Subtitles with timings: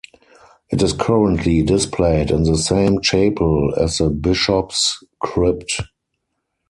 [0.71, 5.79] It is currently displayed in the same chapel as the bishops' crypt.